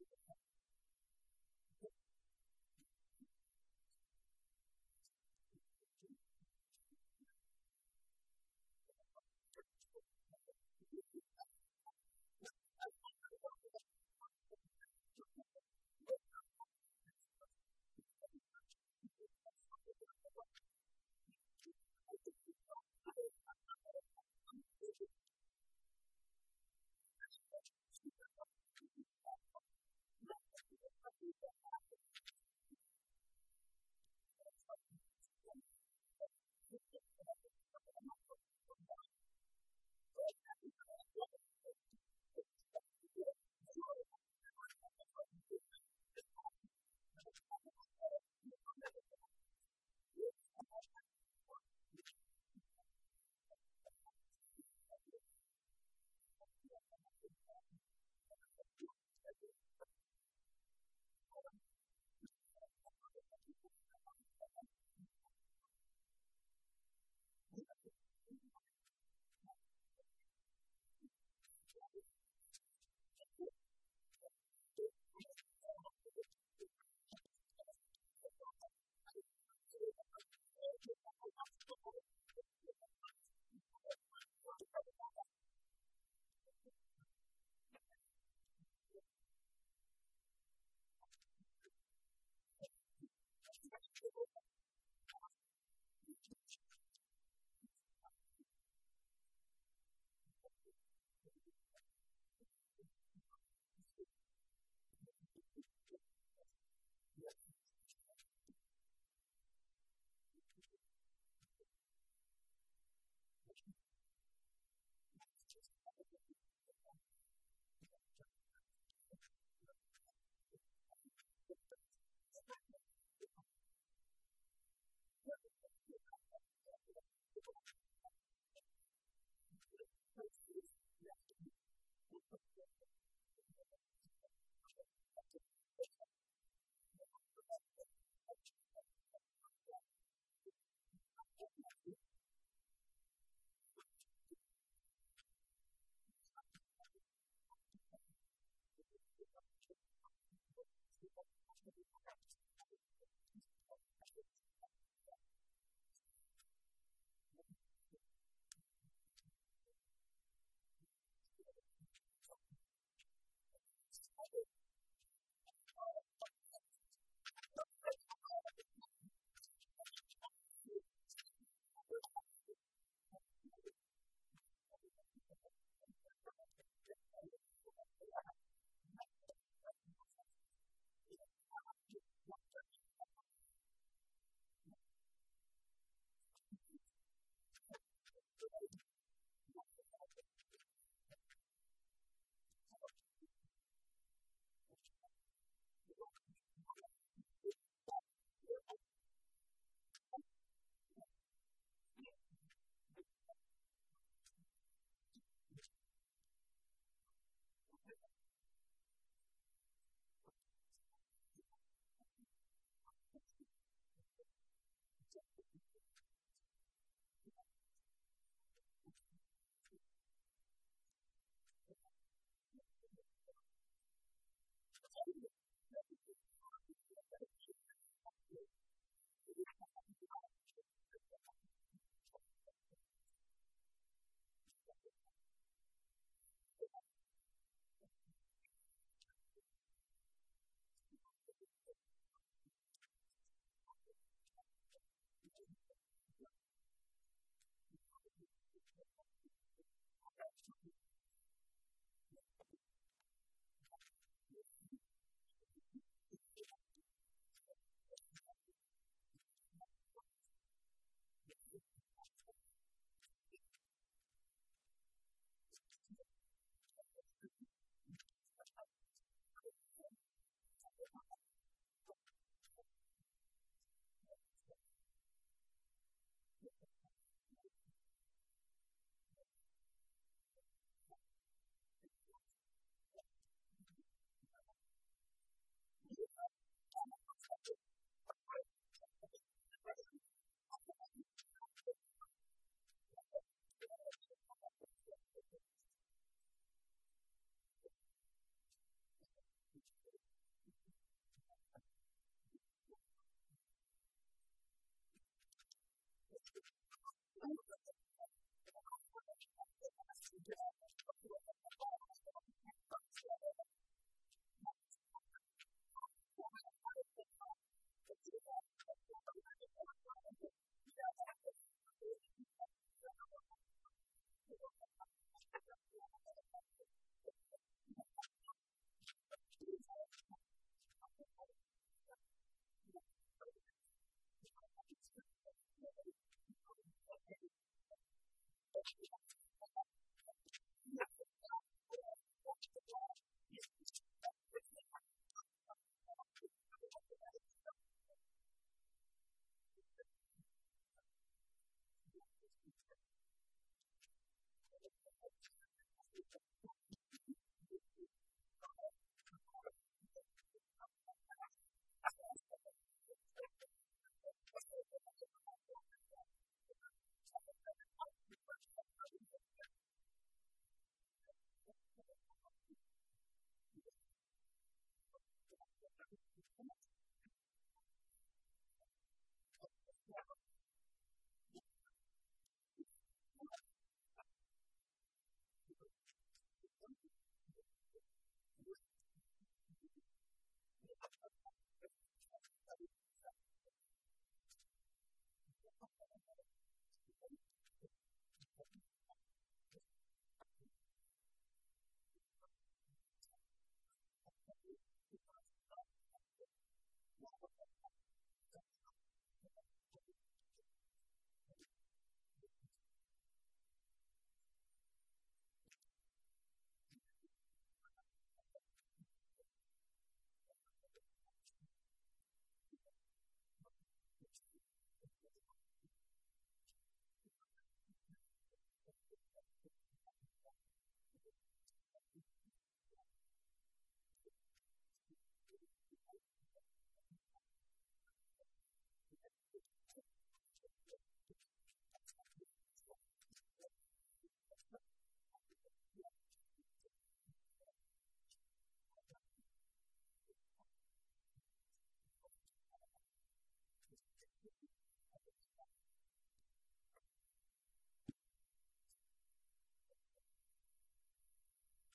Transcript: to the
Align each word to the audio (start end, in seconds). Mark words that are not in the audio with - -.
to 0.00 0.06
the 0.10 0.34